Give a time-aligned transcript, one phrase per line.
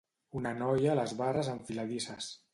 [0.39, 2.33] Una noia a les barres enfiladisses.